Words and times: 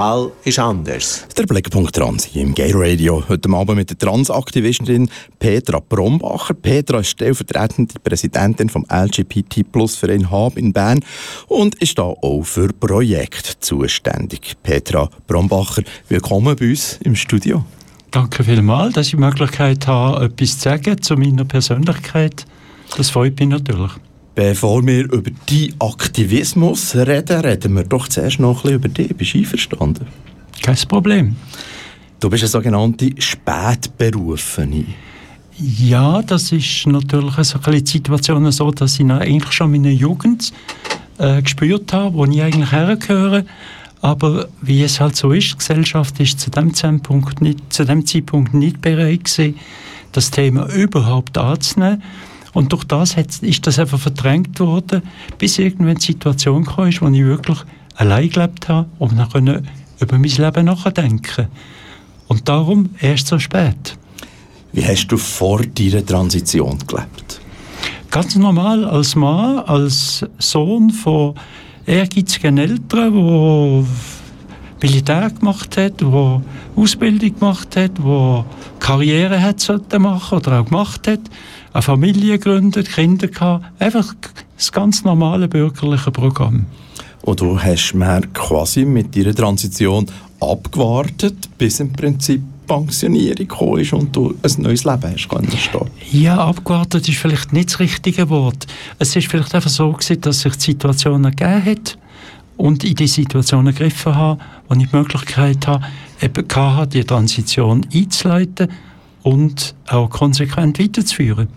Wahl 0.00 0.32
ist 0.44 0.58
anders. 0.58 1.26
Der 1.36 1.42
Blickpunkt 1.42 1.94
Trans 1.94 2.24
hier 2.24 2.40
im 2.40 2.54
Gay 2.54 2.72
Radio. 2.74 3.22
Heute 3.28 3.50
Abend 3.50 3.76
mit 3.76 3.90
der 3.90 3.98
Transaktivistin 3.98 5.10
Petra 5.38 5.78
Brombacher. 5.78 6.54
Petra 6.54 7.00
ist 7.00 7.08
stellvertretende 7.08 7.96
Präsidentin 8.02 8.70
vom 8.70 8.86
LGBT 8.90 9.62
Plus 9.70 9.96
Verein 9.96 10.30
Hab 10.30 10.56
in 10.56 10.72
Bern 10.72 11.00
und 11.48 11.74
ist 11.82 11.98
da 11.98 12.04
auch 12.04 12.44
für 12.44 12.68
Projekte 12.68 13.60
zuständig. 13.60 14.56
Petra 14.62 15.10
Brombacher, 15.26 15.82
willkommen 16.08 16.56
bei 16.56 16.70
uns 16.70 16.98
im 17.04 17.14
Studio. 17.14 17.62
Danke 18.10 18.42
vielmals, 18.42 18.94
dass 18.94 19.08
ich 19.08 19.10
die 19.10 19.18
Möglichkeit 19.18 19.86
habe, 19.86 20.24
etwas 20.24 20.60
zu 20.60 20.70
sagen 20.70 21.02
zu 21.02 21.14
meiner 21.16 21.44
Persönlichkeit. 21.44 22.46
Das 22.96 23.10
freut 23.10 23.38
mich 23.38 23.50
natürlich. 23.50 23.90
Bevor 24.34 24.86
wir 24.86 25.04
über 25.12 25.30
deinen 25.46 25.74
Aktivismus 25.80 26.94
reden, 26.94 27.40
reden 27.40 27.74
wir 27.74 27.84
doch 27.84 28.08
zuerst 28.08 28.38
noch 28.38 28.58
ein 28.58 28.62
bisschen 28.62 28.74
über 28.76 28.88
dich. 28.88 29.16
Bist 29.16 29.34
du 29.34 29.38
einverstanden? 29.38 30.06
Kein 30.62 30.76
Problem. 30.88 31.36
Du 32.20 32.30
bist 32.30 32.44
eine 32.44 32.48
sogenannte 32.48 33.10
Spätberufene. 33.18 34.84
Ja, 35.58 36.22
das 36.22 36.52
ist 36.52 36.86
natürlich 36.86 37.34
so 37.34 37.58
ein 37.58 37.62
bisschen 37.62 37.84
die 37.84 37.90
Situation 37.90 38.50
so, 38.52 38.70
dass 38.70 38.98
ich 38.98 39.10
eigentlich 39.10 39.52
schon 39.52 39.72
meine 39.72 39.90
Jugend 39.90 40.52
äh, 41.18 41.42
gespürt 41.42 41.92
habe, 41.92 42.14
wo 42.14 42.24
ich 42.24 42.40
eigentlich 42.40 42.72
hergehöre. 42.72 43.44
Aber 44.00 44.48
wie 44.62 44.82
es 44.82 45.00
halt 45.00 45.16
so 45.16 45.32
ist, 45.32 45.52
die 45.52 45.58
Gesellschaft 45.58 46.18
ist 46.20 46.40
zu 46.40 46.50
dem 46.50 46.72
Zeitpunkt 46.72 47.42
nicht, 47.42 47.72
zu 47.72 47.84
dem 47.84 48.06
Zeitpunkt 48.06 48.54
nicht 48.54 48.80
bereit 48.80 49.24
gewesen, 49.24 49.56
das 50.12 50.30
Thema 50.30 50.66
überhaupt 50.72 51.36
anzunehmen. 51.36 52.02
Und 52.52 52.72
durch 52.72 52.84
das 52.84 53.16
ist 53.16 53.66
das 53.66 53.78
einfach 53.78 53.98
verdrängt 53.98 54.58
worden, 54.60 55.02
bis 55.38 55.58
irgendwann 55.58 55.96
die 55.96 56.06
Situation 56.06 56.64
kam, 56.64 56.76
wo 56.78 56.86
ich 56.86 57.00
wirklich 57.00 57.58
allein 57.94 58.30
gelebt 58.30 58.68
habe 58.68 58.88
und 58.98 59.16
dann 59.16 59.66
über 60.00 60.18
mein 60.18 60.30
Leben 60.30 60.64
nachdenken 60.64 61.48
Und 62.28 62.48
darum 62.48 62.90
erst 63.00 63.28
so 63.28 63.38
spät. 63.38 63.96
Wie 64.72 64.84
hast 64.84 65.08
du 65.08 65.16
vor 65.16 65.60
deiner 65.62 66.04
Transition 66.04 66.78
gelebt? 66.86 67.40
Ganz 68.10 68.34
normal, 68.36 68.84
als 68.84 69.14
Mann, 69.14 69.60
als 69.60 70.24
Sohn 70.38 70.90
von 70.90 71.34
ehrgeizigen 71.86 72.58
Eltern, 72.58 73.86
die 74.82 74.86
Militär 74.86 75.30
gemacht 75.30 75.76
hat, 75.76 76.00
die 76.00 76.40
Ausbildung 76.76 77.38
gemacht 77.38 77.76
hat, 77.76 77.98
die 77.98 78.44
Karriere 78.80 79.40
hat 79.40 79.60
machen 79.98 80.38
oder 80.38 80.60
auch 80.60 80.64
gemacht 80.64 81.06
hat 81.06 81.20
eine 81.72 81.82
Familie 81.82 82.38
gegründet, 82.38 82.90
Kinder 82.90 83.28
gehabt, 83.28 83.64
einfach 83.80 84.14
das 84.56 84.72
ganz 84.72 85.04
normale 85.04 85.48
bürgerliche 85.48 86.10
Programm. 86.10 86.66
Und 87.22 87.40
du 87.40 87.60
hast 87.60 87.94
mir 87.94 88.22
quasi 88.32 88.84
mit 88.84 89.14
deiner 89.16 89.34
Transition 89.34 90.06
abgewartet, 90.40 91.50
bis 91.58 91.80
im 91.80 91.92
Prinzip 91.92 92.42
Pensionierung 92.66 93.36
gekommen 93.36 93.80
ist 93.80 93.92
und 93.92 94.14
du 94.14 94.34
ein 94.42 94.62
neues 94.62 94.84
Leben 94.84 95.12
hast 95.12 95.28
können 95.28 95.50
starten. 95.50 95.90
Ja, 96.12 96.38
abgewartet 96.38 97.08
ist 97.08 97.18
vielleicht 97.18 97.52
nicht 97.52 97.70
das 97.70 97.80
richtige 97.80 98.30
Wort. 98.30 98.66
Es 99.00 99.16
ist 99.16 99.26
vielleicht 99.26 99.54
einfach 99.56 99.70
so 99.70 99.90
gewesen, 99.92 100.20
dass 100.20 100.40
sich 100.42 100.54
die 100.54 100.72
Situation 100.72 101.24
ergeben 101.24 101.64
hat 101.64 101.98
und 102.56 102.84
in 102.84 102.94
die 102.94 103.08
Situation 103.08 103.66
ergriffen 103.66 104.14
habe, 104.14 104.40
wo 104.68 104.76
ich 104.76 104.88
die 104.88 104.96
Möglichkeit 104.96 105.66
habe, 105.66 105.84
eben 106.22 106.46
hatte, 106.54 106.98
die 106.98 107.04
Transition 107.04 107.84
einzuleiten 107.92 108.68
und 109.22 109.74
auch 109.88 110.08
konsequent 110.08 110.78
weiterzuführen. 110.78 111.48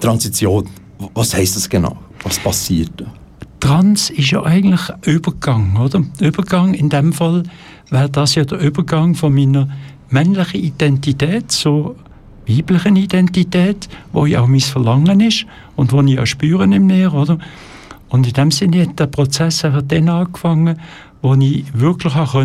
Transition, 0.00 0.68
was 1.14 1.34
heißt 1.34 1.56
das 1.56 1.68
genau? 1.68 1.96
Was 2.22 2.38
passiert 2.38 2.92
da? 2.96 3.06
Trans 3.60 4.10
ist 4.10 4.30
ja 4.30 4.42
eigentlich 4.42 4.82
Übergang, 5.04 5.76
oder? 5.76 6.04
Übergang 6.20 6.74
in 6.74 6.88
dem 6.88 7.12
Fall 7.12 7.44
wäre 7.90 8.10
das 8.10 8.34
ja 8.34 8.44
der 8.44 8.58
Übergang 8.58 9.14
von 9.14 9.34
meiner 9.34 9.68
männlichen 10.10 10.60
Identität 10.60 11.50
zur 11.50 11.96
weiblichen 12.46 12.96
Identität, 12.96 13.88
wo 14.12 14.26
ja 14.26 14.42
auch 14.42 14.46
mein 14.46 14.60
Verlangen 14.60 15.20
ist 15.20 15.46
und 15.74 15.92
wo 15.92 16.00
ich 16.02 16.18
auch 16.18 16.26
spüren 16.26 16.72
im 16.72 16.86
Meer, 16.86 17.12
oder? 17.12 17.38
Und 18.08 18.26
in 18.26 18.32
dem 18.34 18.50
Sinne 18.50 18.82
hat 18.82 19.00
der 19.00 19.06
Prozess 19.06 19.64
einfach 19.64 19.82
dann 19.82 20.08
angefangen, 20.08 20.78
wo 21.22 21.34
ich 21.34 21.64
wirklich 21.74 22.14
auch 22.14 22.36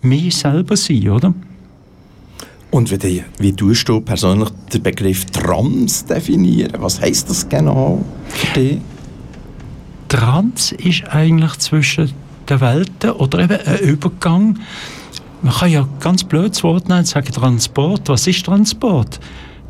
mich 0.00 0.36
selber 0.36 0.76
sein, 0.76 1.08
oder? 1.08 1.34
Und 2.70 2.90
wie, 2.90 3.24
wie 3.38 3.52
tust 3.52 3.88
du 3.88 4.00
persönlich 4.00 4.48
den 4.72 4.82
Begriff 4.82 5.24
Trans 5.26 6.04
definieren? 6.04 6.74
Was 6.78 7.00
heißt 7.00 7.30
das 7.30 7.48
genau 7.48 8.04
für 8.28 8.60
dich? 8.60 8.78
Trans 10.08 10.72
ist 10.72 11.04
eigentlich 11.08 11.56
zwischen 11.58 12.12
den 12.48 12.60
Welten 12.60 13.10
oder 13.10 13.40
eben 13.40 13.58
ein 13.66 13.78
Übergang. 13.78 14.58
Man 15.42 15.54
kann 15.54 15.70
ja 15.70 15.88
ganz 16.00 16.24
blödes 16.24 16.62
Wort 16.62 16.88
nennen, 16.88 17.04
sagen 17.04 17.32
Transport. 17.32 18.08
Was 18.08 18.26
ist 18.26 18.44
Transport? 18.46 19.20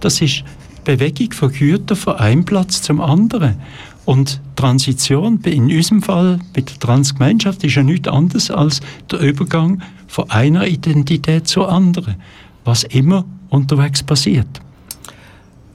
Das 0.01 0.21
ist 0.21 0.45
Bewegung 0.85 1.33
von 1.33 1.53
Gütern 1.53 1.97
von 1.97 2.17
einem 2.17 2.45
Platz 2.45 2.83
zum 2.83 3.01
anderen. 3.01 3.57
Und 4.05 4.41
Transition, 4.55 5.41
in 5.45 5.65
unserem 5.65 6.01
Fall 6.01 6.39
mit 6.55 6.71
der 6.71 6.79
Transgemeinschaft, 6.79 7.65
ist 7.65 7.75
ja 7.75 7.83
nichts 7.83 8.09
anderes 8.09 8.51
als 8.51 8.81
der 9.11 9.19
Übergang 9.21 9.83
von 10.07 10.31
einer 10.31 10.67
Identität 10.67 11.49
zur 11.49 11.71
anderen 11.71 12.17
was 12.67 12.85
immer 12.85 13.25
unterwegs 13.49 14.03
passiert. 14.03 14.49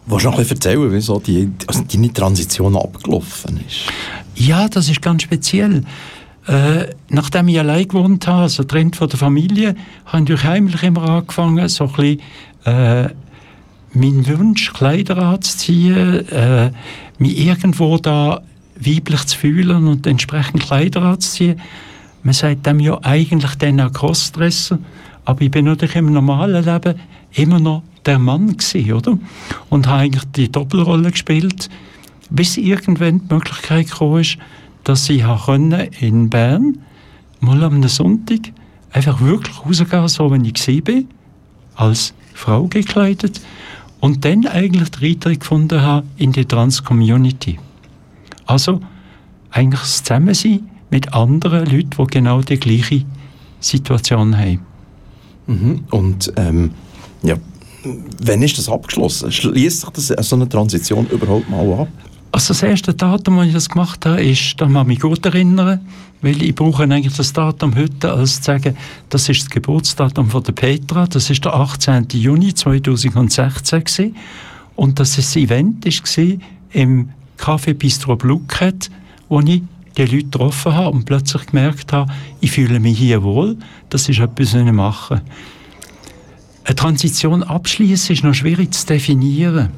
Willst 0.06 0.26
du 0.26 0.30
noch 0.30 0.38
ein 0.38 0.44
bisschen 0.44 0.58
erzählen, 0.58 0.92
wie 0.92 1.02
so 1.02 1.20
die, 1.20 1.50
also 1.68 1.84
deine 1.84 2.12
Transition 2.12 2.76
abgelaufen 2.76 3.60
ist? 3.68 3.86
Ja, 4.36 4.68
das 4.68 4.90
ist 4.90 5.02
ganz 5.02 5.24
speziell. 5.24 5.84
Äh, 6.48 6.88
nachdem 7.10 7.48
ich 7.50 7.60
allein 7.60 7.88
gewohnt 7.88 8.28
habe, 8.28 8.44
also 8.44 8.64
getrennt 8.64 8.96
von 8.96 9.08
der 9.08 9.20
Familie, 9.20 9.76
habe 10.06 10.34
ich 10.34 10.44
heimlich 10.44 10.82
immer 10.84 11.08
angefangen, 11.08 11.68
so 11.70 11.86
ein 11.86 11.92
bisschen, 11.92 12.20
äh, 12.66 13.10
meinen 13.94 14.28
Wunsch, 14.28 14.74
Kleider 14.74 15.18
anzuziehen, 15.18 16.28
äh, 16.30 16.72
mich 17.20 17.46
irgendwo 17.46 17.98
da 17.98 18.42
weiblich 18.76 19.26
zu 19.26 19.38
fühlen 19.38 19.88
und 19.88 20.08
entsprechend 20.08 20.64
Kleider 20.64 21.04
anzuziehen. 21.04 21.62
Man 22.24 22.34
sagt 22.34 22.66
dem 22.66 22.80
ja 22.80 23.00
eigentlich 23.04 23.56
dann 23.56 23.80
auch 23.80 23.94
Crossdresser. 23.94 24.80
Aber 25.32 25.44
ich 25.44 25.52
bin 25.52 25.64
natürlich 25.64 25.96
im 25.96 26.12
normalen 26.12 26.66
Leben 26.66 27.00
immer 27.32 27.62
noch 27.62 27.84
der 28.06 28.20
Mann 28.20 28.58
gewesen, 28.58 28.92
oder? 28.92 29.18
Und 29.70 29.88
habe 29.88 30.02
eigentlich 30.02 30.26
die 30.36 30.52
Doppelrolle 30.52 31.10
gespielt, 31.10 31.70
bis 32.30 32.58
irgendwann 32.58 33.22
die 33.30 33.34
Möglichkeit 33.34 33.90
kam, 33.92 34.22
dass 34.84 35.10
ich 35.10 35.24
in 36.02 36.30
Bern 36.30 36.80
mal 37.40 37.64
am 37.64 37.82
Sonntag 37.88 38.52
einfach 38.92 39.22
wirklich 39.22 39.66
rausgehen, 39.66 40.08
so 40.10 40.34
wie 40.34 40.50
ich 40.50 40.68
war, 40.68 41.04
als 41.76 42.14
Frau 42.34 42.68
gekleidet 42.68 43.40
und 44.02 44.26
dann 44.26 44.46
eigentlich 44.48 44.90
den 44.90 45.12
Eintritt 45.12 45.40
gefunden 45.40 45.82
habe 45.82 46.06
in 46.18 46.34
die 46.34 46.44
Trans-Community. 46.44 47.58
Also 48.46 48.82
eigentlich 49.50 49.80
das 49.80 50.04
Zusammensein 50.04 50.70
mit 50.90 51.14
anderen 51.14 51.68
Leuten, 51.68 51.92
die 51.98 52.08
genau 52.08 52.42
die 52.42 52.60
gleiche 52.60 53.06
Situation 53.62 54.38
haben. 54.38 54.71
Mhm. 55.52 55.84
Und 55.92 56.34
ähm, 56.38 56.72
ja, 57.24 57.36
wann 58.24 58.42
ist 58.42 58.58
das 58.58 58.70
abgeschlossen? 58.70 59.32
Schließt 59.32 59.82
sich 59.82 59.90
das, 59.90 60.30
so 60.30 60.36
eine 60.36 60.48
Transition 60.48 61.08
überhaupt 61.08 61.50
mal 61.50 61.66
ab? 61.74 61.88
Also 62.34 62.54
das 62.54 62.64
erste 62.64 62.94
Datum, 62.94 63.40
als 63.40 63.50
ich 63.50 63.54
das 63.54 63.70
gemacht 63.70 64.06
habe, 64.06 64.24
ist, 64.24 64.56
da 64.58 64.66
kann 64.66 64.76
ich 64.78 64.88
mich 64.88 65.00
gut 65.02 65.26
erinnern, 65.26 65.82
weil 66.22 66.42
ich 66.42 66.56
brauche 66.56 66.84
eigentlich 66.84 67.16
das 67.16 67.34
Datum 67.34 67.76
heute, 67.76 68.14
als 68.14 68.38
zu 68.38 68.44
sagen, 68.44 68.78
das 69.10 69.28
ist 69.28 69.42
das 69.42 69.50
Geburtsdatum 69.50 70.30
von 70.30 70.42
der 70.44 70.54
Petra, 70.54 71.08
das 71.08 71.30
ist 71.30 71.44
der 71.44 71.54
18. 71.54 72.08
Juni 72.14 72.54
2016 72.54 73.84
gewesen. 73.84 74.16
und 74.78 75.00
das 75.00 75.18
ist 75.18 75.36
das 75.36 75.36
Event 75.36 75.86
war 75.86 76.38
im 76.72 77.10
Café 77.38 77.74
Bistro 77.74 78.16
Bluket, 78.16 78.90
wo 79.28 79.42
ich 79.42 79.62
die 79.98 80.04
Leute 80.04 80.24
getroffen 80.24 80.74
habe 80.74 80.96
und 80.96 81.06
plötzlich 81.06 81.48
gemerkt 81.48 81.94
habe, 81.94 82.12
ich 82.40 82.52
fühle 82.52 82.80
mich 82.80 82.98
hier 82.98 83.24
wohl, 83.24 83.58
das 83.90 84.08
ist 84.10 84.20
etwas, 84.20 84.54
was 84.54 84.62
ich 84.62 84.72
mache. 84.72 85.22
Eine 86.64 86.76
Transition 86.76 87.44
abschließen 87.44 88.16
ist 88.16 88.24
noch 88.24 88.34
schwierig 88.34 88.74
zu 88.74 88.86
definieren, 88.86 89.70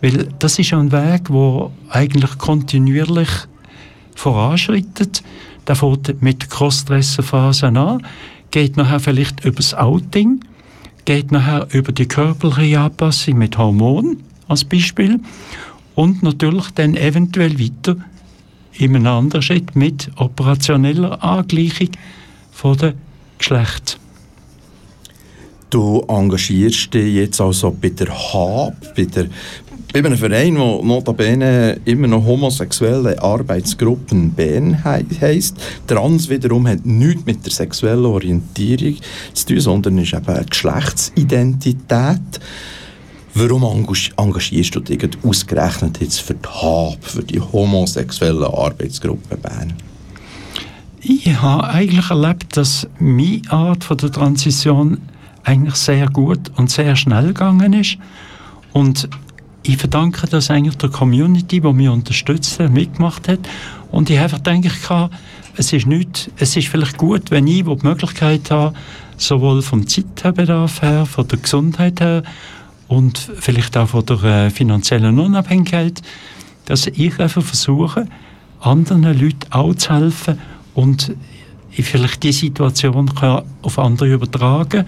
weil 0.00 0.28
das 0.38 0.58
ist 0.58 0.72
ein 0.72 0.90
Weg, 0.92 1.28
der 1.28 1.70
eigentlich 1.90 2.38
kontinuierlich 2.38 3.28
voranschreitet. 4.14 5.22
Der 5.66 5.76
fängt 5.76 6.22
mit 6.22 6.42
der 6.42 6.48
Crossdresser-Phase 6.48 7.68
an, 7.68 8.06
geht 8.50 8.76
nachher 8.76 9.00
vielleicht 9.00 9.44
über 9.44 9.56
das 9.56 9.74
Outing, 9.74 10.40
geht 11.04 11.30
nachher 11.30 11.68
über 11.72 11.92
die 11.92 12.06
körperliche 12.06 12.80
Anpassung 12.80 13.38
mit 13.38 13.56
Hormonen 13.58 14.22
als 14.48 14.64
Beispiel 14.64 15.20
und 15.94 16.22
natürlich 16.22 16.70
dann 16.70 16.96
eventuell 16.96 17.58
weiter 17.58 17.96
Schritt 19.42 19.76
mit 19.76 20.10
operationeller 20.16 21.22
Angleichung 21.22 21.90
von 22.50 22.76
der 22.76 22.94
Geschlecht. 23.38 23.98
Du 25.70 26.04
engagierst 26.06 26.92
dich 26.92 27.14
jetzt 27.14 27.40
also 27.40 27.70
bei 27.70 27.88
der 27.88 28.08
HAB, 28.08 28.94
bei 28.94 29.04
der 29.04 29.26
bei 29.92 29.98
einem 29.98 30.16
Verein, 30.16 30.54
der 30.54 30.82
notabene 30.82 31.78
immer 31.84 32.06
noch 32.06 32.24
homosexuelle 32.24 33.22
Arbeitsgruppen 33.22 34.30
Bern 34.30 34.82
heisst. 34.82 35.56
Trans 35.86 36.30
wiederum 36.30 36.66
hat 36.66 36.86
nichts 36.86 37.26
mit 37.26 37.44
der 37.44 37.52
sexuellen 37.52 38.06
Orientierung 38.06 38.96
zu 39.34 39.46
tun, 39.46 39.60
sondern 39.60 39.98
ist 39.98 40.14
eben 40.14 40.26
eine 40.26 40.46
Geschlechtsidentität. 40.46 42.40
Warum 43.34 43.86
engagierst 44.16 44.74
du 44.74 44.80
dich 44.80 45.08
ausgerechnet 45.22 46.00
jetzt 46.00 46.20
für 46.20 46.34
die 46.34 46.48
HAB, 46.48 47.02
für 47.02 47.22
die 47.22 47.40
homosexuelle 47.40 48.46
Arbeitsgruppe 48.46 49.36
Bern? 49.38 49.72
Ich 51.00 51.26
habe 51.40 51.66
eigentlich 51.68 52.10
erlebt, 52.10 52.56
dass 52.56 52.86
meine 52.98 53.40
Art 53.48 53.84
von 53.84 53.96
der 53.96 54.12
Transition 54.12 54.98
eigentlich 55.44 55.76
sehr 55.76 56.08
gut 56.08 56.52
und 56.56 56.70
sehr 56.70 56.94
schnell 56.94 57.28
gegangen 57.28 57.72
ist. 57.72 57.96
Und 58.72 59.08
ich 59.62 59.78
verdanke 59.78 60.26
das 60.26 60.50
eigentlich 60.50 60.76
der 60.76 60.90
Community, 60.90 61.60
die 61.60 61.72
mich 61.72 61.88
unterstützt 61.88 62.60
hat, 62.60 62.70
mitgemacht 62.70 63.28
hat. 63.28 63.40
Und 63.90 64.10
ich 64.10 64.18
habe 64.18 64.38
denke 64.40 64.68
ich, 64.68 65.08
es 65.56 65.72
ist 65.72 65.86
nicht, 65.86 66.30
es 66.36 66.56
ist 66.56 66.68
vielleicht 66.68 66.98
gut, 66.98 67.30
wenn 67.30 67.46
ich 67.46 67.64
die 67.64 67.76
Möglichkeit 67.82 68.50
habe, 68.50 68.74
sowohl 69.16 69.62
vom 69.62 69.86
Zeitbedarf 69.86 70.82
her, 70.82 71.06
von 71.06 71.26
der 71.28 71.38
Gesundheit 71.38 72.00
her 72.00 72.22
und 72.92 73.30
vielleicht 73.40 73.74
auch 73.78 73.88
von 73.88 74.04
der 74.04 74.22
äh, 74.24 74.50
finanziellen 74.50 75.18
Unabhängigkeit, 75.18 76.02
dass 76.66 76.86
ich 76.88 77.18
einfach 77.18 77.42
versuche, 77.42 78.06
anderen 78.60 79.04
Leuten 79.18 79.50
auch 79.50 79.74
zu 79.74 79.94
helfen 79.94 80.38
und 80.74 81.14
ich 81.70 81.86
vielleicht 81.86 82.22
die 82.22 82.32
Situation 82.32 83.14
kann 83.14 83.44
auf 83.62 83.78
andere 83.78 84.12
übertragen, 84.12 84.84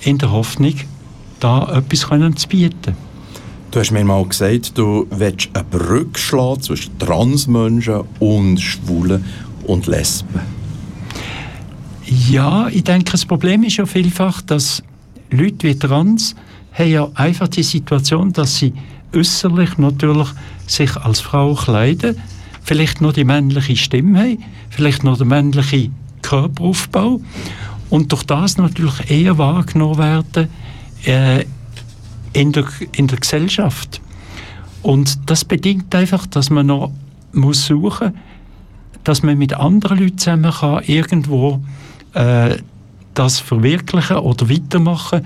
in 0.00 0.16
der 0.16 0.32
Hoffnung, 0.32 0.74
da 1.38 1.68
etwas 1.76 2.08
können 2.08 2.34
zu 2.34 2.48
bieten. 2.48 2.96
Du 3.70 3.78
hast 3.78 3.90
mir 3.90 4.04
mal 4.04 4.24
gesagt, 4.24 4.78
du 4.78 5.06
willst 5.10 5.50
eine 5.52 5.64
Brücke 5.64 6.18
schlagen 6.18 6.62
zwischen 6.62 6.98
Transmenschen 6.98 8.04
und 8.20 8.58
Schwulen 8.58 9.22
und 9.66 9.86
Lesben. 9.86 10.40
Ja, 12.06 12.68
ich 12.68 12.84
denke, 12.84 13.12
das 13.12 13.26
Problem 13.26 13.64
ist 13.64 13.76
ja 13.76 13.84
vielfach, 13.84 14.40
dass 14.40 14.82
Leute 15.30 15.68
wie 15.68 15.78
Trans 15.78 16.34
haben 16.74 16.90
ja 16.90 17.08
einfach 17.14 17.48
die 17.48 17.62
Situation, 17.62 18.32
dass 18.32 18.56
sie 18.56 18.72
äußerlich 19.14 19.78
natürlich 19.78 20.28
sich 20.66 20.96
als 20.96 21.20
Frau 21.20 21.54
kleiden, 21.54 22.16
vielleicht 22.62 23.00
nur 23.00 23.12
die 23.12 23.24
männliche 23.24 23.76
Stimme 23.76 24.18
haben, 24.18 24.44
vielleicht 24.70 25.04
nur 25.04 25.16
der 25.16 25.26
männliche 25.26 25.90
Körperaufbau 26.22 27.20
und 27.90 28.12
durch 28.12 28.24
das 28.24 28.58
natürlich 28.58 29.10
eher 29.10 29.38
wahrgenommen 29.38 29.98
werden 29.98 30.48
äh, 31.04 31.44
in 32.32 32.52
der, 32.52 32.66
in 32.92 33.06
der 33.06 33.18
Gesellschaft. 33.18 34.00
Und 34.82 35.30
das 35.30 35.44
bedingt 35.44 35.94
einfach, 35.94 36.26
dass 36.26 36.50
man 36.50 36.66
noch 36.66 36.92
muss 37.32 37.66
suchen 37.66 38.14
dass 39.04 39.22
man 39.22 39.38
mit 39.38 39.54
anderen 39.54 39.98
Leuten 39.98 40.18
zusammen 40.18 40.50
kann 40.50 40.82
irgendwo 40.84 41.62
äh, 42.14 42.56
das 43.12 43.38
verwirklichen 43.38 44.16
oder 44.16 44.48
weitermachen. 44.50 45.24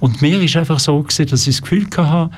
Und 0.00 0.22
mir 0.22 0.40
ist 0.40 0.56
einfach 0.56 0.80
so 0.80 1.02
gewesen, 1.02 1.26
dass 1.26 1.46
ich 1.46 1.56
das 1.56 1.62
Gefühl 1.62 1.86
hatte, 1.96 2.34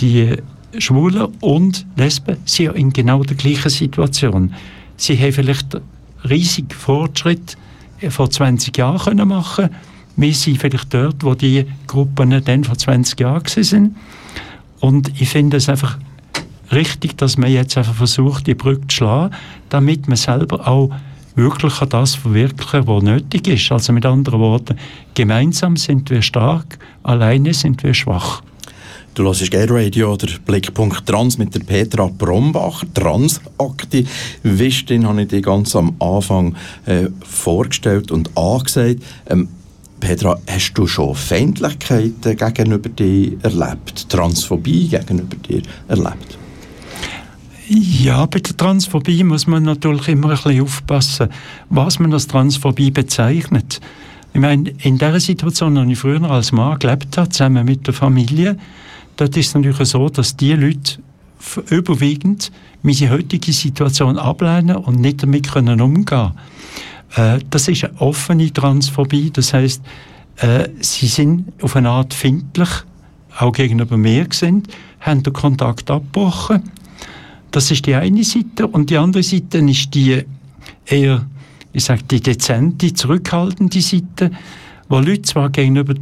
die 0.00 0.36
Schwulen 0.78 1.28
und 1.40 1.86
Lesben 1.96 2.36
sind 2.44 2.66
ja 2.66 2.72
in 2.72 2.92
genau 2.92 3.22
der 3.22 3.36
gleichen 3.36 3.70
Situation. 3.70 4.52
Sie 4.96 5.16
haben 5.18 5.32
vielleicht 5.32 5.80
riesig 6.28 6.74
Fortschritt 6.74 7.56
vor 8.10 8.30
20 8.30 8.76
Jahren 8.76 8.98
können 8.98 9.28
machen 9.28 9.70
wir 10.16 10.32
sind 10.32 10.58
vielleicht 10.58 10.92
dort, 10.92 11.22
wo 11.22 11.34
die 11.34 11.66
Gruppen 11.86 12.42
dann 12.44 12.64
vor 12.64 12.76
20 12.76 13.20
Jahren 13.20 13.44
sind. 13.46 13.96
Und 14.80 15.20
ich 15.20 15.28
finde 15.28 15.58
es 15.58 15.68
einfach 15.68 15.98
richtig, 16.72 17.16
dass 17.18 17.36
man 17.36 17.52
jetzt 17.52 17.76
einfach 17.76 17.94
versucht, 17.94 18.46
die 18.46 18.54
Brücke 18.54 18.88
zu 18.88 18.96
schlagen, 18.96 19.34
damit 19.68 20.08
man 20.08 20.16
selber 20.16 20.66
auch 20.66 20.90
wirklich 21.36 21.78
das 21.78 22.14
verwirklichen, 22.14 22.86
was 22.86 23.02
nötig 23.02 23.46
ist. 23.46 23.70
Also 23.70 23.92
mit 23.92 24.04
anderen 24.04 24.40
Worten, 24.40 24.76
gemeinsam 25.14 25.76
sind 25.76 26.10
wir 26.10 26.22
stark, 26.22 26.78
alleine 27.02 27.54
sind 27.54 27.82
wir 27.82 27.94
schwach. 27.94 28.42
Du 29.14 29.24
hörst 29.24 29.50
Gay 29.50 29.66
Radio 29.66 30.12
oder 30.12 30.26
Blickpunkt 30.44 31.06
Trans 31.06 31.38
mit 31.38 31.54
der 31.54 31.60
Petra 31.60 32.06
Brombacher, 32.06 32.86
Transaktivistin, 32.92 35.06
habe 35.06 35.22
ich 35.22 35.28
dir 35.28 35.40
ganz 35.40 35.74
am 35.74 35.94
Anfang 36.00 36.54
äh, 36.84 37.06
vorgestellt 37.24 38.10
und 38.10 38.36
angesagt. 38.36 39.02
Ähm, 39.30 39.48
Petra, 40.00 40.38
hast 40.46 40.74
du 40.74 40.86
schon 40.86 41.14
Feindlichkeiten 41.14 42.36
gegenüber 42.36 42.90
dir 42.90 43.38
erlebt? 43.42 44.10
Transphobie 44.10 44.88
gegenüber 44.88 45.36
dir 45.36 45.62
erlebt? 45.88 46.38
Ja, 47.68 48.26
bei 48.26 48.38
der 48.38 48.56
Transphobie 48.56 49.24
muss 49.24 49.48
man 49.48 49.64
natürlich 49.64 50.06
immer 50.08 50.30
ein 50.30 50.36
bisschen 50.36 50.62
aufpassen, 50.62 51.28
was 51.68 51.98
man 51.98 52.12
als 52.12 52.28
Transphobie 52.28 52.92
bezeichnet. 52.92 53.80
Ich 54.32 54.40
meine, 54.40 54.70
in 54.82 54.98
der 54.98 55.18
Situation, 55.18 55.76
in 55.76 55.90
ich 55.90 55.98
früher 55.98 56.22
als 56.30 56.52
Mann 56.52 56.78
gelebt 56.78 57.16
habe, 57.18 57.28
zusammen 57.28 57.64
mit 57.64 57.84
der 57.88 57.94
Familie, 57.94 58.56
dort 59.16 59.36
ist 59.36 59.48
es 59.48 59.54
natürlich 59.54 59.88
so, 59.88 60.08
dass 60.08 60.36
die 60.36 60.52
Leute 60.52 61.00
überwiegend 61.70 62.52
meine 62.82 63.10
heutige 63.10 63.52
Situation 63.52 64.16
ablehnen 64.16 64.76
und 64.76 65.00
nicht 65.00 65.24
damit 65.24 65.50
können 65.50 65.80
umgehen 65.80 66.32
äh, 67.16 67.40
Das 67.50 67.66
ist 67.66 67.82
eine 67.82 68.00
offene 68.00 68.52
Transphobie, 68.52 69.32
das 69.32 69.52
heißt, 69.52 69.82
äh, 70.36 70.68
sie 70.80 71.08
sind 71.08 71.52
auf 71.62 71.74
eine 71.74 71.90
Art 71.90 72.14
findlich, 72.14 72.70
auch 73.38 73.52
gegenüber 73.52 73.96
mir 73.96 74.26
sind, 74.30 74.68
haben 75.00 75.24
den 75.24 75.32
Kontakt 75.32 75.90
abgebrochen. 75.90 76.62
Das 77.50 77.70
ist 77.70 77.86
die 77.86 77.94
eine 77.94 78.24
Seite 78.24 78.66
und 78.66 78.90
die 78.90 78.98
andere 78.98 79.22
Seite 79.22 79.58
ist 79.58 79.94
die 79.94 80.22
eher, 80.84 81.26
ich 81.72 81.84
sage, 81.84 82.02
die 82.10 82.20
dezente, 82.20 82.92
zurückhaltende 82.92 83.80
Seite, 83.80 84.30
wo 84.88 84.98
Leute 84.98 85.22
zwar 85.22 85.50
gegenüber 85.50 85.94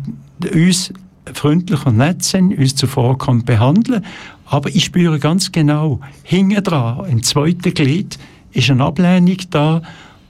uns 0.53 0.93
freundlich 1.33 1.87
und 1.87 1.97
nett 1.97 2.23
sind, 2.23 2.59
uns 2.59 2.75
zuvorkommt 2.75 3.47
behandeln, 3.47 4.05
aber 4.47 4.69
ich 4.69 4.85
spüre 4.85 5.19
ganz 5.19 5.53
genau, 5.53 6.01
hinten 6.23 6.63
dran, 6.63 7.07
im 7.09 7.23
zweiten 7.23 7.73
Glied, 7.73 8.19
ist 8.53 8.71
eine 8.71 8.85
Ablehnung 8.85 9.39
da 9.51 9.83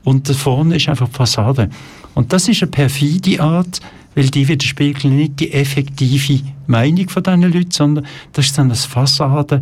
und 0.04 0.28
da 0.28 0.34
vorne 0.34 0.76
ist 0.76 0.88
einfach 0.88 1.08
die 1.08 1.14
Fassade. 1.14 1.68
Und 2.14 2.32
das 2.32 2.48
ist 2.48 2.62
eine 2.62 2.70
perfide 2.70 3.42
Art, 3.42 3.80
weil 4.14 4.28
die 4.28 4.46
widerspiegeln 4.46 5.16
nicht 5.16 5.40
die 5.40 5.52
effektive 5.52 6.44
Meinung 6.66 7.08
von 7.08 7.22
diesen 7.22 7.42
Leuten, 7.42 7.70
sondern 7.70 8.06
das 8.32 8.46
ist 8.46 8.58
dann 8.58 8.66
eine 8.66 8.76
Fassade, 8.76 9.60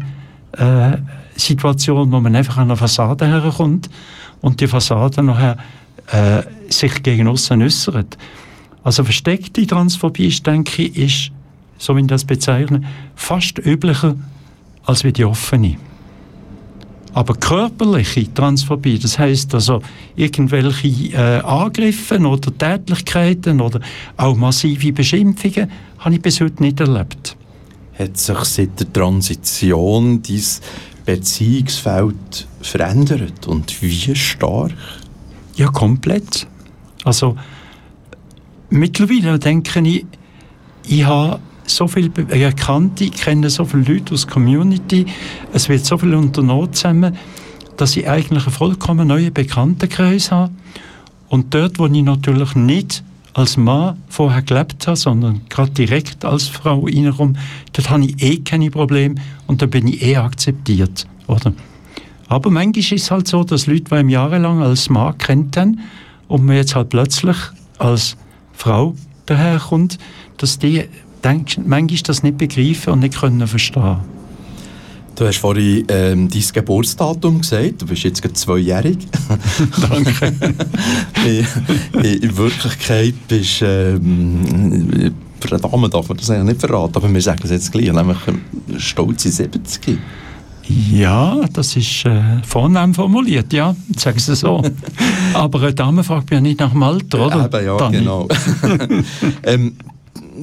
äh, 0.53 0.97
Situation, 1.37 2.13
wo 2.13 2.21
man 2.21 2.37
einfach 2.37 2.59
an 2.59 2.65
eine 2.65 2.77
Fassade 2.77 3.27
herkommt 3.27 3.89
und 4.41 4.61
die 4.61 4.67
Fassade 4.67 5.23
nachher 5.23 5.57
äh, 6.11 6.43
sich 6.71 7.03
gegen 7.03 7.29
außen 7.29 7.63
äußert. 7.63 8.19
Also 8.85 9.05
versteckte 9.05 9.67
Transphobie 9.67 10.27
ist, 10.27 10.47
denke 10.47 10.83
ich, 10.83 10.97
ist, 10.97 11.33
so 11.79 11.97
wie 11.97 12.01
ich 12.01 12.07
das 12.07 12.25
bezeichne, 12.25 12.83
fast 13.15 13.59
üblicher 13.59 14.17
als 14.85 15.05
wie 15.05 15.13
die 15.13 15.25
offene. 15.25 15.77
Aber 17.15 17.35
körperliche 17.35 18.33
Transphobie, 18.33 18.99
das 18.99 19.19
heißt 19.19 19.55
also 19.55 19.83
irgendwelche 20.17 21.13
äh, 21.15 21.41
Angriffe 21.41 22.19
oder 22.19 22.57
Tätlichkeiten 22.57 23.61
oder 23.61 23.81
auch 24.17 24.35
massive 24.35 24.93
Beschimpfungen, 24.93 25.71
habe 25.99 26.15
ich 26.15 26.23
bis 26.23 26.41
heute 26.41 26.63
nicht 26.63 26.81
erlebt. 26.81 27.37
Hat 27.99 28.17
sich 28.17 28.39
seit 28.45 28.81
der 28.81 28.91
Transition 28.93 30.23
dein 30.23 30.43
Beziehungsfeld 31.05 32.47
verändert 32.61 33.47
und 33.47 33.83
wie 33.83 34.15
stark? 34.15 34.73
Ja, 35.57 35.69
komplett. 35.69 36.47
Also 37.05 37.37
mittlerweile 38.71 39.39
denke 39.39 39.81
ich, 39.81 40.07
ich 40.87 41.05
habe 41.05 41.41
so 41.67 41.87
viele 41.87 42.11
Bekannte, 42.11 43.05
ich 43.05 43.13
kenne 43.13 43.51
so 43.51 43.65
viele 43.65 43.85
Leute 43.85 44.15
aus 44.15 44.25
der 44.25 44.33
Community, 44.33 45.07
es 45.53 45.69
wird 45.69 45.85
so 45.85 45.99
viel 45.99 46.15
unternommen 46.15 46.73
zusammen, 46.73 47.17
dass 47.77 47.97
ich 47.97 48.09
eigentlich 48.09 48.45
einen 48.45 48.53
vollkommen 48.53 49.09
neuen 49.09 49.33
Bekanntenkreis 49.33 50.31
habe. 50.31 50.53
Und 51.29 51.55
dort, 51.55 51.79
wo 51.79 51.87
ich 51.87 52.03
natürlich 52.03 52.55
nicht 52.55 53.03
als 53.35 53.57
Mann 53.57 53.99
vorher 54.09 54.43
gelebt 54.43 54.87
habe, 54.87 54.97
sondern 54.97 55.41
gerade 55.49 55.71
direkt 55.73 56.25
als 56.25 56.49
Frau 56.49 56.81
reinkomme, 56.81 57.35
dort 57.73 57.91
habe 57.91 58.05
ich 58.05 58.23
eh 58.23 58.39
keine 58.39 58.71
Probleme 58.71 59.15
und 59.47 59.63
da 59.63 59.67
bin 59.67 59.89
ich 59.89 60.03
eh 60.03 60.17
akzeptiert. 60.17 61.07
Oder? 61.27 61.53
Aber 62.29 62.51
manchmal 62.51 62.81
ist 62.81 62.93
es 62.93 63.11
halt 63.11 63.29
so, 63.29 63.45
dass 63.45 63.67
Leute, 63.67 63.85
die 63.85 64.03
mich 64.03 64.15
jahrelang 64.15 64.63
als 64.63 64.89
Mann 64.89 65.17
kennt 65.19 65.57
haben 65.57 65.81
und 66.29 66.45
mir 66.45 66.57
jetzt 66.57 66.75
halt 66.75 66.91
plötzlich 66.91 67.37
als 67.79 68.17
Frau 68.53 68.95
daherkommt, 69.27 69.99
dass 70.39 70.59
die 70.59 70.85
denk, 71.25 71.59
manchmal 71.67 72.01
das 72.05 72.23
nicht 72.23 72.39
begreifen 72.39 72.95
und 72.95 73.01
nicht 73.01 73.19
können 73.19 73.47
verstehen 73.47 73.99
Du 75.15 75.27
hast 75.27 75.39
vorhin 75.39 75.85
ähm, 75.89 76.29
dein 76.29 76.43
Geburtsdatum 76.53 77.41
gesagt. 77.41 77.83
Du 77.83 77.87
bist 77.87 78.03
jetzt 78.03 78.23
gerade 78.23 78.35
zweijährig. 78.35 78.99
Danke. 79.89 80.33
in, 81.25 82.05
in, 82.05 82.37
Wirklichkeit 82.37 83.15
bist 83.29 83.61
du 83.61 83.67
ähm, 83.67 85.15
für 85.43 85.57
eine 85.57 85.61
Dame 85.61 85.89
darf 85.89 86.09
man 86.09 86.17
das 86.17 86.31
eigentlich 86.31 86.55
nicht 86.55 86.61
verraten, 86.61 86.95
aber 86.97 87.13
wir 87.13 87.21
sagen 87.21 87.41
es 87.45 87.51
jetzt 87.51 87.73
gleich, 87.73 87.93
nämlich 87.93 88.19
stolze 88.79 89.29
70. 89.31 89.99
Ja, 90.69 91.41
das 91.53 91.77
ist 91.77 92.05
äh, 92.07 92.23
vornehm 92.45 92.95
formuliert, 92.95 93.53
ja, 93.53 93.75
sagen 93.97 94.19
Sie 94.19 94.37
so. 94.37 94.63
Aber 95.35 95.61
eine 95.61 95.75
Dame 95.75 96.05
fragt 96.05 96.31
mich 96.31 96.37
ja 96.37 96.41
nicht 96.41 96.61
nach 96.61 96.71
dem 96.71 96.83
Alter, 96.83 97.27
oder? 97.27 97.47
Eben, 97.47 97.67
ja, 97.67 97.77
Dani. 97.77 97.99
genau. 97.99 98.29
ähm, 99.43 99.75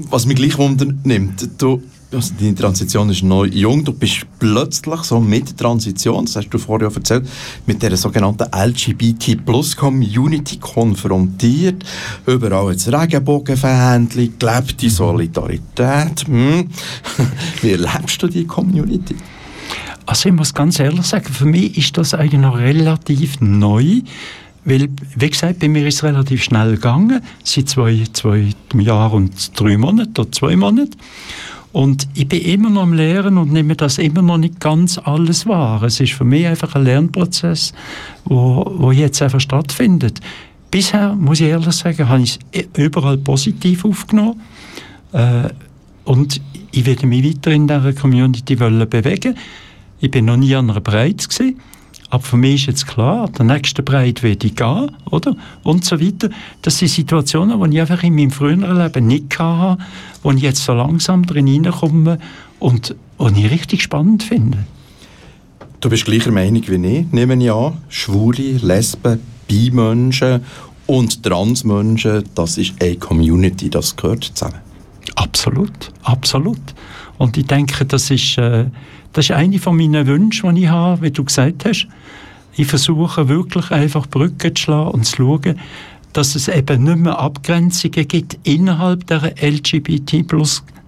was 0.10 0.26
mich 0.26 0.36
gleich 0.36 0.58
wundernimmt, 0.58 1.50
du, 1.58 1.82
also 2.12 2.34
deine 2.40 2.56
Transition 2.56 3.10
ist 3.10 3.24
noch 3.24 3.46
jung, 3.46 3.84
du 3.84 3.94
bist 3.94 4.26
plötzlich 4.40 5.02
so 5.02 5.20
mit 5.20 5.50
der 5.50 5.58
Transition, 5.58 6.26
das 6.26 6.38
hast 6.38 6.50
du 6.50 6.58
vorher 6.58 6.90
ja 6.90 6.96
erzählt, 6.96 7.30
mit 7.68 7.84
der 7.84 7.96
sogenannten 7.98 8.48
LGBT-Plus-Community 8.52 10.58
konfrontiert. 10.58 11.86
Überall 12.26 12.72
jetzt 12.72 12.92
Regenbogenfähnchen, 12.92 14.40
gelebte 14.40 14.90
Solidarität. 14.90 16.28
Hm. 16.28 16.68
Wie 17.62 17.72
erlebst 17.72 18.24
du 18.24 18.28
die 18.28 18.46
Community? 18.46 19.16
Also 20.06 20.30
ich 20.30 20.36
muss 20.36 20.54
ganz 20.54 20.80
ehrlich 20.80 21.06
sagen, 21.06 21.32
für 21.32 21.46
mich 21.46 21.78
ist 21.78 21.96
das 21.96 22.16
eigentlich 22.16 22.42
noch 22.42 22.58
relativ 22.58 23.40
neu. 23.42 24.02
Weil, 24.66 24.90
wie 25.16 25.30
gesagt, 25.30 25.60
bei 25.60 25.70
mir 25.70 25.88
ist 25.88 25.96
es 25.96 26.04
relativ 26.04 26.44
schnell 26.44 26.72
gegangen, 26.72 27.22
seit 27.44 27.70
zwei, 27.70 28.04
zwei 28.14 28.50
Jahren 28.76 29.14
und 29.14 29.60
drei 29.60 29.78
Monaten 29.78 30.20
oder 30.20 30.32
zwei 30.32 30.56
Monaten. 30.56 30.98
Und 31.72 32.08
ich 32.16 32.28
bin 32.28 32.42
immer 32.42 32.70
noch 32.70 32.84
am 32.84 32.94
Lehren 32.94 33.38
und 33.38 33.54
nehme 33.54 33.76
das 33.76 34.00
immer 34.00 34.22
noch 34.22 34.38
nicht 34.38 34.60
ganz 34.60 34.98
alles 34.98 35.46
wahr. 35.46 35.84
Es 35.84 36.00
ist 36.00 36.14
für 36.14 36.24
mich 36.24 36.48
einfach 36.48 36.74
ein 36.76 36.84
Lernprozess, 36.84 37.74
wo, 38.26 38.66
wo 38.78 38.92
jetzt 38.92 39.22
einfach 39.22 39.40
stattfindet. 39.40 40.20
Bisher, 40.72 41.16
muss 41.16 41.40
ich 41.40 41.48
ehrlich 41.48 41.76
sagen, 41.76 42.10
habe 42.10 42.22
ich 42.22 42.40
es 42.52 42.66
überall 42.76 43.18
positiv 43.18 43.86
aufgenommen. 43.86 44.42
Äh, 45.14 45.50
und 46.06 46.42
ich 46.72 46.86
werde 46.86 47.06
mich 47.06 47.24
weiter 47.24 47.52
in 47.52 47.68
dieser 47.68 47.94
Community 47.94 48.56
bewegen 48.56 49.36
ich 50.02 50.12
bin 50.12 50.26
noch 50.26 50.38
nie 50.38 50.56
an 50.56 50.70
einer 50.70 50.80
Breite 50.80 51.28
gewesen. 51.28 51.60
Aber 52.10 52.24
für 52.24 52.38
mich 52.38 52.62
ist 52.62 52.68
jetzt 52.68 52.88
klar, 52.88 53.30
der 53.30 53.46
nächste 53.46 53.84
Breit 53.84 54.24
werde 54.24 54.48
ich 54.48 54.56
gehen, 54.56 54.92
oder? 55.12 55.36
Und 55.64 55.86
so 55.86 56.02
weiter. 56.02 56.30
Das 56.62 56.80
sind 56.80 56.88
Situationen, 56.88 57.62
die 57.70 57.78
ich 57.78 57.82
einfach 57.82 58.04
in 58.04 58.16
meinem 58.16 58.32
früheren 58.32 58.78
Leben 58.78 59.08
nicht 59.08 59.38
hatte, 59.38 59.82
wo 60.24 60.32
ich 60.32 60.42
jetzt 60.42 60.64
so 60.64 60.74
langsam 60.74 61.26
drin 61.26 61.46
hineinkomme 61.46 62.18
und, 62.60 62.96
und 63.18 63.38
ich 63.38 63.52
richtig 63.52 63.84
spannend 63.84 64.24
finde. 64.24 64.58
Du 65.82 65.90
bist 65.90 66.06
gleicher 66.06 66.32
Meinung 66.32 66.64
wie 66.68 66.98
ich, 67.00 67.12
nehme 67.12 67.42
ich 67.42 67.52
an. 67.52 67.78
Schwule, 67.90 68.58
Lesben, 68.58 69.20
Bi-Menschen 69.48 70.42
und 70.88 71.24
Transmenschen, 71.24 72.24
das 72.34 72.58
ist 72.58 72.74
eine 72.82 72.96
Community, 72.96 73.70
das 73.70 73.96
gehört 73.96 74.24
zusammen. 74.24 74.60
Absolut, 75.16 75.92
absolut. 76.04 76.60
Und 77.20 77.38
ich 77.38 77.46
denke, 77.46 77.86
das 77.86 78.10
ist... 78.10 78.40
Äh, 78.40 78.66
das 79.14 79.26
ist 79.26 79.32
eine 79.32 79.60
von 79.60 79.76
meinen 79.76 80.06
Wünschen, 80.06 80.56
die 80.56 80.64
ich 80.64 80.70
habe, 80.70 81.02
wie 81.02 81.12
du 81.12 81.24
gesagt 81.24 81.66
hast. 81.66 81.88
Ich 82.56 82.68
versuche 82.68 83.28
wirklich 83.28 83.72
einfach 83.72 84.08
Brücken 84.08 84.56
zu 84.56 84.64
schlagen 84.64 84.92
und 84.92 85.06
zu 85.06 85.18
schauen, 85.18 85.60
dass 86.14 86.36
es 86.36 86.48
eben 86.48 86.84
nicht 86.84 86.98
mehr 86.98 87.20
Abgrenzungen 87.20 88.08
gibt 88.08 88.38
innerhalb 88.44 89.08
der 89.08 89.34
LGBT+, 89.42 90.26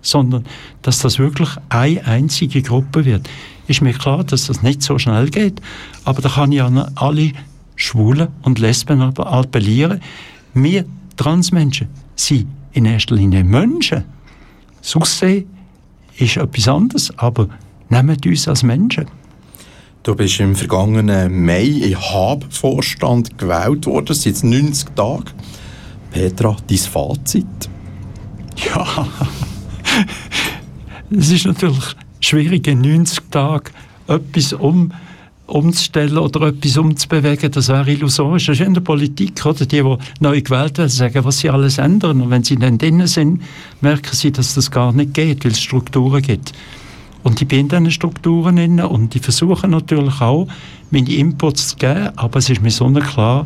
sondern 0.01 0.45
dass 0.81 0.99
das 0.99 1.19
wirklich 1.19 1.49
eine 1.69 2.05
einzige 2.05 2.61
Gruppe 2.61 3.05
wird. 3.05 3.29
Ist 3.67 3.81
mir 3.81 3.93
klar, 3.93 4.23
dass 4.23 4.47
das 4.47 4.61
nicht 4.63 4.81
so 4.81 4.97
schnell 4.97 5.29
geht, 5.29 5.61
aber 6.03 6.21
da 6.21 6.29
kann 6.29 6.51
ich 6.51 6.61
an 6.61 6.77
alle 6.95 7.31
Schwulen 7.75 8.29
und 8.41 8.59
Lesben 8.59 9.01
appellieren. 9.01 10.01
Wir 10.53 10.85
Transmenschen 11.17 11.87
sind 12.15 12.47
in 12.73 12.85
erster 12.85 13.15
Linie 13.15 13.43
Menschen. 13.43 14.03
Succès 14.83 15.45
ist 16.17 16.37
etwas 16.37 16.67
anderes, 16.67 17.17
aber 17.17 17.47
Nehmt 17.91 18.25
uns 18.25 18.47
als 18.47 18.63
Menschen. 18.63 19.05
Du 20.03 20.15
bist 20.15 20.39
im 20.39 20.55
vergangenen 20.55 21.43
Mai 21.45 21.65
im 21.65 21.99
HAB-Vorstand 21.99 23.37
gewählt 23.37 23.85
worden, 23.85 24.15
seit 24.15 24.41
90 24.41 24.95
Tagen. 24.95 25.25
Petra, 26.09 26.55
dein 26.67 26.77
Fazit? 26.77 27.45
Ja, 28.55 29.07
es 31.11 31.31
ist 31.31 31.45
natürlich 31.45 31.83
schwierig, 32.21 32.65
in 32.67 32.79
90 32.79 33.29
Tagen 33.29 33.71
etwas 34.07 34.53
um, 34.53 34.93
umzustellen 35.51 36.17
oder 36.17 36.47
etwas 36.47 36.77
umzubewegen. 36.77 37.51
Das 37.51 37.67
wäre 37.69 37.91
illusorisch. 37.91 38.47
Das 38.47 38.59
ist 38.59 38.65
in 38.65 38.73
der 38.73 38.81
Politik, 38.81 39.45
oder? 39.45 39.65
Die, 39.65 39.81
die 39.81 39.97
neu 40.19 40.41
gewählt 40.41 40.77
werden, 40.77 40.89
sagen, 40.89 41.23
was 41.23 41.39
sie 41.39 41.49
alles 41.49 41.77
ändern. 41.77 42.21
Und 42.21 42.29
wenn 42.29 42.43
sie 42.43 42.55
dann 42.55 42.77
drinnen 42.77 43.07
sind, 43.07 43.41
merken 43.81 44.15
sie, 44.15 44.31
dass 44.31 44.55
das 44.55 44.71
gar 44.71 44.91
nicht 44.93 45.13
geht, 45.13 45.43
weil 45.43 45.51
es 45.51 45.61
Strukturen 45.61 46.21
gibt. 46.21 46.53
Und 47.23 47.41
ich 47.41 47.47
bin 47.47 47.59
in 47.59 47.69
diesen 47.69 47.91
Strukturen 47.91 48.55
drin 48.55 48.79
und 48.79 49.15
ich 49.15 49.21
versuche 49.21 49.67
natürlich 49.67 50.21
auch, 50.21 50.47
meine 50.89 51.11
Inputs 51.11 51.69
zu 51.69 51.75
geben, 51.75 52.09
aber 52.15 52.39
es 52.39 52.49
ist 52.49 52.61
mir 52.61 52.71
so 52.71 52.89
klar, 52.91 53.45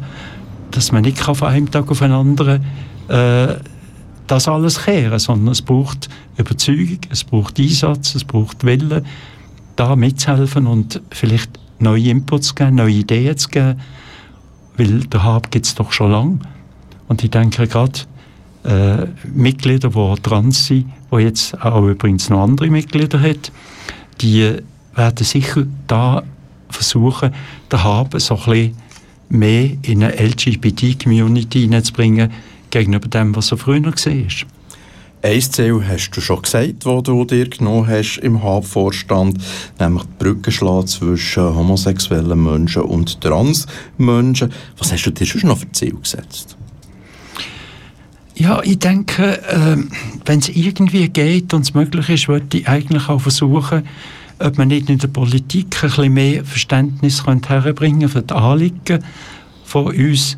dass 0.71 0.91
man 0.91 1.03
nicht 1.03 1.19
von 1.19 1.43
einem 1.43 1.69
Tag 1.69 1.91
auf 1.91 1.99
den 1.99 2.11
anderen 2.11 2.63
äh, 3.09 3.55
das 4.27 4.47
alles 4.47 4.83
kehren 4.83 5.19
sondern 5.19 5.51
es 5.51 5.61
braucht 5.61 6.09
Überzeugung, 6.37 6.99
es 7.09 7.23
braucht 7.23 7.59
Einsatz, 7.59 8.15
es 8.15 8.23
braucht 8.23 8.63
Wille, 8.63 9.03
da 9.75 9.95
mitzuhelfen 9.95 10.67
und 10.67 11.01
vielleicht 11.11 11.59
neue 11.79 12.09
Inputs 12.09 12.47
zu 12.49 12.55
geben, 12.55 12.75
neue 12.75 12.93
Ideen 12.93 13.37
zu 13.37 13.49
geben, 13.49 13.79
weil 14.77 14.99
der 15.01 15.23
Hab 15.23 15.51
gibt 15.51 15.65
es 15.65 15.75
doch 15.75 15.91
schon 15.91 16.11
lange. 16.11 16.39
Und 17.07 17.23
ich 17.23 17.31
denke 17.31 17.67
gerade, 17.67 17.99
äh, 18.63 19.07
Mitglieder, 19.33 19.89
die 19.89 20.21
trans 20.21 20.65
sind, 20.65 20.91
die 21.11 21.17
jetzt 21.17 21.61
auch 21.61 21.85
übrigens 21.85 22.29
noch 22.29 22.41
andere 22.41 22.69
Mitglieder 22.69 23.19
hat, 23.19 23.51
die 24.21 24.57
werden 24.95 25.25
sicher 25.25 25.65
da 25.87 26.23
versuchen, 26.69 27.33
den 27.71 27.83
Haben 27.83 28.19
so 28.19 28.35
ein 28.35 28.43
bisschen 28.45 28.77
mehr 29.29 29.69
in 29.83 30.03
eine 30.03 30.13
LGBT-Community 30.13 31.61
hineinzubringen, 31.61 32.31
gegenüber 32.69 33.07
dem, 33.07 33.35
was 33.35 33.51
er 33.51 33.57
früher 33.57 33.83
war. 33.83 33.93
Ein 35.25 35.41
Ziel 35.41 35.83
hast 35.87 36.11
du 36.11 36.21
schon 36.21 36.43
gesagt, 36.43 36.85
das 36.85 37.01
du 37.01 37.25
dir 37.25 37.49
genommen 37.49 37.87
hast 37.87 38.17
im 38.19 38.43
HAB-Vorstand, 38.43 39.39
nämlich 39.79 40.03
die 40.03 40.23
Brücke 40.23 40.51
zwischen 40.51 41.55
homosexuellen 41.55 42.43
Menschen 42.43 42.83
und 42.83 43.19
Transmenschen. 43.21 44.53
Was 44.77 44.91
hast 44.91 45.03
du 45.03 45.09
dir 45.09 45.25
schon 45.25 45.49
noch 45.49 45.57
für 45.57 45.71
Ziel 45.71 45.95
gesetzt? 45.95 46.55
Ja, 48.35 48.61
ich 48.61 48.77
denke, 48.77 49.41
äh, 49.49 49.77
wenn 50.25 50.37
es 50.37 50.49
irgendwie 50.49 51.09
geht 51.09 51.55
und 51.55 51.61
es 51.61 51.73
möglich 51.73 52.07
ist, 52.07 52.27
würde 52.27 52.59
ich 52.59 52.67
eigentlich 52.67 53.09
auch 53.09 53.21
versuchen, 53.21 53.81
ob 54.37 54.59
man 54.59 54.67
nicht 54.67 54.91
in 54.91 54.99
der 54.99 55.07
Politik 55.07 55.83
ein 55.83 55.89
bisschen 55.89 56.13
mehr 56.13 56.45
Verständnis 56.45 57.23
könnte 57.23 57.49
herbringen 57.49 58.09
für 58.09 58.21
die 58.21 58.31
Anliegen 58.31 59.03
von 59.63 59.87
uns 59.87 60.37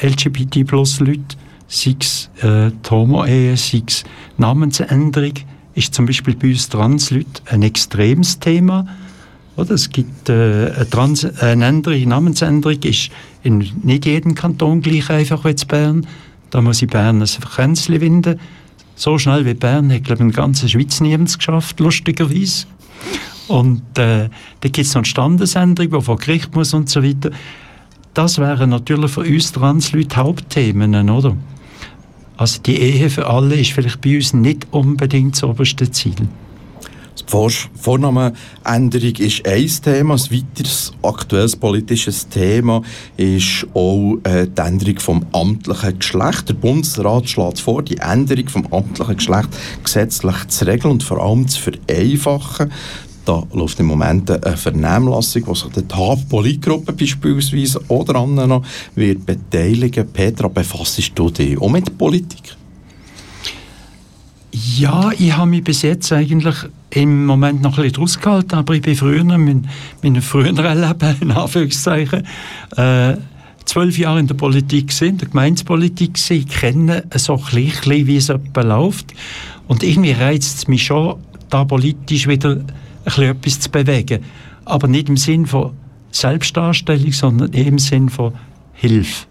LGBT-Plus-Leuten, 0.00 1.41
sei 1.72 1.96
es 1.98 2.30
äh, 2.42 2.70
Homo-Ehe, 2.88 3.56
sei 3.56 3.82
es 3.86 4.04
Namensänderung, 4.36 5.32
ist 5.74 5.94
zum 5.94 6.04
Beispiel 6.04 6.36
bei 6.36 6.50
uns 6.50 6.68
Transleute 6.68 7.42
ein 7.46 7.62
extremes 7.62 8.38
Thema. 8.38 8.86
Oder? 9.56 9.72
Es 9.72 9.88
gibt 9.88 10.28
äh, 10.28 10.70
eine, 10.76 10.90
Trans 10.90 11.24
eine 11.40 11.64
Änderung, 11.64 12.08
Namensänderung 12.08 12.78
ist 12.82 13.10
in 13.42 13.66
nicht 13.82 14.04
jedem 14.04 14.34
Kanton 14.34 14.82
gleich 14.82 15.08
einfach 15.08 15.44
wie 15.44 15.50
in 15.50 15.66
Bern. 15.66 16.06
Da 16.50 16.60
muss 16.60 16.82
ich 16.82 16.88
Bern 16.88 17.22
ein 17.22 17.26
Kränzchen 17.26 18.00
winden. 18.00 18.38
So 18.94 19.16
schnell 19.16 19.46
wie 19.46 19.54
Bern 19.54 19.90
hat, 19.90 20.04
glaube 20.04 20.22
ich, 20.22 20.26
in 20.26 20.32
der 20.32 20.42
ganzen 20.42 20.68
Schweiz 20.68 21.00
niemand 21.00 21.36
geschafft, 21.36 21.80
lustigerweise. 21.80 22.66
Und 23.48 23.82
äh, 23.98 24.28
da 24.60 24.68
gibt 24.68 24.78
es 24.78 24.90
noch 24.90 25.00
eine 25.00 25.06
Standesänderung, 25.06 25.90
die 25.90 26.04
vor 26.04 26.18
Gericht 26.18 26.54
muss 26.54 26.74
und 26.74 26.90
so 26.90 27.02
weiter. 27.02 27.30
Das 28.12 28.36
wären 28.36 28.68
natürlich 28.68 29.10
für 29.10 29.20
uns 29.20 29.52
Transleute 29.52 30.16
Hauptthemen, 30.16 31.08
oder? 31.08 31.34
Also 32.36 32.60
die 32.62 32.80
Ehe 32.80 33.10
für 33.10 33.26
alle 33.26 33.56
ist 33.56 33.72
vielleicht 33.72 34.00
bei 34.00 34.16
uns 34.16 34.32
nicht 34.32 34.66
unbedingt 34.70 35.34
das 35.34 35.44
oberste 35.44 35.90
Ziel. 35.90 36.16
Die 37.18 37.24
Vornamenänderung 37.80 39.14
ist 39.16 39.46
ein 39.46 39.68
Thema. 39.82 40.14
Ein 40.14 40.20
weiteres 40.20 40.92
aktuelles 41.02 41.56
politisches 41.56 42.28
Thema 42.28 42.82
ist 43.16 43.66
auch 43.74 44.16
äh, 44.24 44.46
die 44.46 44.60
Änderung 44.60 44.98
vom 44.98 45.26
amtlichen 45.32 45.98
Geschlecht. 45.98 46.48
Der 46.48 46.54
Bundesrat 46.54 47.28
schlägt 47.28 47.60
vor, 47.60 47.82
die 47.82 47.98
Änderung 47.98 48.48
vom 48.48 48.66
amtlichen 48.72 49.16
Geschlecht 49.16 49.48
gesetzlich 49.84 50.48
zu 50.48 50.66
regeln 50.66 50.92
und 50.92 51.02
vor 51.02 51.22
allem 51.22 51.46
zu 51.48 51.60
vereinfachen. 51.60 52.72
Da 53.24 53.42
läuft 53.52 53.78
im 53.78 53.86
Moment 53.86 54.30
eine 54.30 54.56
Vernehmlassung, 54.56 55.46
wo 55.46 55.54
sich 55.54 55.70
die 55.70 55.82
TAP-Politgruppe 55.82 56.92
beispielsweise 56.92 57.80
oder 57.88 58.16
andere 58.16 58.48
noch 58.48 58.64
wird 58.96 59.24
beteiligen. 59.24 60.08
Petra, 60.12 60.48
befasst 60.48 61.00
du 61.14 61.30
dich 61.30 61.60
auch 61.60 61.70
mit 61.70 61.96
Politik? 61.96 62.56
Ja, 64.52 65.10
ich 65.18 65.34
habe 65.34 65.50
mich 65.50 65.64
bis 65.64 65.82
jetzt 65.82 66.12
eigentlich 66.12 66.56
im 66.90 67.24
Moment 67.24 67.62
noch 67.62 67.78
ein 67.78 67.84
bisschen 67.84 68.02
rausgehalten, 68.02 68.58
aber 68.58 68.74
ich 68.74 68.82
bin 68.82 68.94
früher, 68.94 69.24
mein, 69.24 69.68
mein 70.02 70.20
früherer 70.20 70.74
Leben, 70.74 71.16
in 71.22 71.30
Anführungszeichen, 71.30 72.26
äh, 72.76 73.14
zwölf 73.64 73.96
Jahre 73.96 74.20
in 74.20 74.26
der 74.26 74.34
Politik 74.34 74.92
sind, 74.92 75.08
in 75.08 75.18
der 75.18 75.28
Gemeinspolitik 75.28 76.18
sind, 76.18 76.50
kennen 76.50 77.02
so 77.14 77.36
ein 77.36 77.44
bisschen, 77.54 78.06
wie 78.06 78.16
es 78.16 78.32
läuft. 78.56 79.14
Und 79.68 79.82
irgendwie 79.82 80.12
reizt 80.12 80.58
es 80.58 80.68
mich 80.68 80.84
schon, 80.84 81.16
da 81.48 81.64
politisch 81.64 82.26
wieder 82.26 82.56
ein 82.56 82.66
bisschen 83.04 83.24
etwas 83.24 83.60
zu 83.60 83.70
bewegen. 83.70 84.24
Aber 84.64 84.88
nicht 84.88 85.08
im 85.08 85.16
Sinn 85.16 85.46
von 85.46 85.72
Selbstdarstellung, 86.10 87.12
sondern 87.12 87.52
im 87.52 87.78
Sinn 87.78 88.08
von 88.08 88.32
Hilfe. 88.72 89.26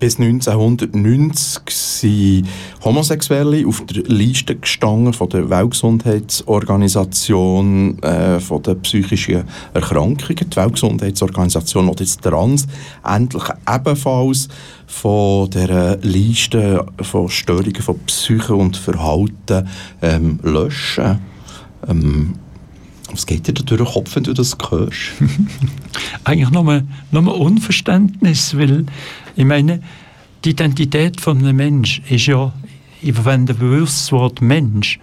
Bis 0.00 0.18
1990 0.18 1.62
sind 1.68 2.48
Homosexuelle 2.82 3.64
auf 3.66 3.84
der 3.84 4.02
Liste 4.04 4.56
gestanden 4.56 5.12
von 5.12 5.28
der 5.28 5.50
Weltgesundheitsorganisation 5.50 8.02
äh, 8.02 8.40
von 8.40 8.62
der 8.62 8.76
psychischen 8.76 9.44
Erkrankungen. 9.74 10.48
Die 10.50 10.56
Weltgesundheitsorganisation 10.56 11.88
will 11.88 11.96
jetzt 11.98 12.22
Trans 12.22 12.66
endlich 13.06 13.44
ebenfalls 13.70 14.48
von 14.86 15.50
der 15.50 15.98
Liste 15.98 16.86
von 17.02 17.28
Störungen 17.28 17.82
von 17.82 17.98
Psyche 18.06 18.54
und 18.54 18.78
Verhalten 18.78 19.68
ähm, 20.00 20.40
löschen. 20.42 21.18
Ähm, 21.86 22.36
was 23.12 23.26
geht 23.26 23.46
dir 23.46 23.54
da 23.54 23.62
durch 23.62 23.80
den 23.80 23.92
Kopf, 23.92 24.16
wenn 24.16 24.24
du 24.24 24.32
das 24.32 24.56
hörst? 24.70 25.12
Eigentlich 26.24 26.50
nur, 26.50 26.82
nur 27.10 27.40
Unverständnis, 27.40 28.56
weil 28.56 28.86
ich 29.36 29.44
meine, 29.44 29.80
die 30.44 30.50
Identität 30.50 31.20
von 31.20 31.38
einem 31.38 31.56
Menschen 31.56 32.04
ist 32.08 32.26
ja, 32.26 32.52
ich 33.02 33.14
verwende 33.14 33.54
bewusst 33.54 34.00
das 34.00 34.12
Wort 34.12 34.40
Mensch, 34.40 34.98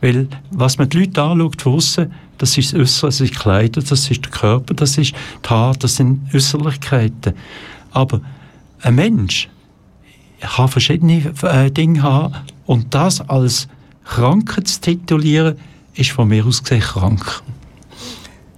weil 0.00 0.28
was 0.50 0.78
man 0.78 0.88
die 0.88 1.00
Leute 1.00 1.22
anschaut 1.22 1.62
von 1.62 1.74
außen, 1.74 2.12
das 2.38 2.58
ist 2.58 2.72
das 2.72 2.80
Äußere, 2.80 3.08
das 3.08 3.20
ist 3.20 3.34
Kleider, 3.34 3.80
das 3.80 4.10
ist 4.10 4.24
der 4.24 4.30
Körper, 4.32 4.74
das 4.74 4.98
ist 4.98 5.12
die 5.44 5.48
Haare, 5.48 5.78
das 5.78 5.96
sind 5.96 6.34
Äußerlichkeiten. 6.34 7.34
Aber 7.92 8.20
ein 8.80 8.96
Mensch 8.96 9.48
kann 10.40 10.68
verschiedene 10.68 11.32
äh, 11.42 11.70
Dinge 11.70 12.02
haben 12.02 12.34
und 12.66 12.92
das 12.92 13.20
als 13.20 13.68
Krankheit 14.04 14.66
zu 14.66 14.80
titulieren, 14.80 15.56
ist 15.94 16.10
von 16.10 16.28
mir 16.28 16.44
aus 16.46 16.62
gesehen 16.62 16.80
krank. 16.80 17.42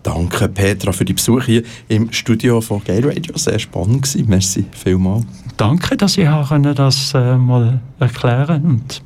Danke 0.02 0.48
Petra 0.48 0.92
für 0.92 1.06
die 1.06 1.14
Besuch 1.14 1.44
hier 1.44 1.62
im 1.88 2.12
Studio 2.12 2.60
von 2.60 2.84
Gay 2.84 3.00
Radio. 3.00 3.36
Sehr 3.36 3.58
spannend 3.58 4.02
gewesen. 4.02 4.28
Merci 4.28 4.64
vielmals. 4.72 5.24
Danke, 5.56 5.96
dass 5.96 6.18
ich 6.18 6.28
das 6.74 7.14
äh, 7.14 7.36
mal 7.36 7.80
erklären 7.98 8.64
und 8.64 9.02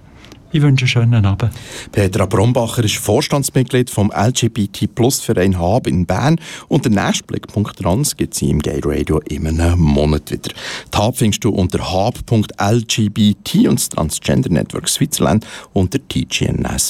ich 0.52 0.62
wünsche 0.62 0.85
einen 0.85 0.88
schönen 0.88 1.26
Abend. 1.26 1.52
Petra 1.93 2.26
Brombacher 2.26 2.85
ist 2.85 2.97
Vorstandsmitglied 2.97 3.90
vom 3.90 4.11
LGBT 4.11 4.95
Plus 4.95 5.21
Verein 5.21 5.59
Hab 5.59 5.87
in 5.87 6.07
Bern 6.07 6.40
und 6.69 6.85
der 6.85 6.93
nächste 6.93 7.25
Blickpunkt 7.25 7.78
trans 7.78 8.17
gibt 8.17 8.35
sie 8.35 8.50
im 8.50 8.61
Gay 8.61 8.81
Radio 8.83 9.21
in 9.21 9.47
einem 9.47 9.78
Monat 9.78 10.31
wieder. 10.31 10.50
Die 10.93 10.99
Hab 10.99 11.17
findest 11.17 11.45
du 11.45 11.50
unter 11.50 11.93
hab.lgbt 11.93 13.55
und 13.67 13.78
das 13.78 13.88
Transgender 13.88 14.50
Network 14.50 14.88
Switzerland 14.88 15.47
unter 15.73 15.99
tgns.ch. 16.09 16.88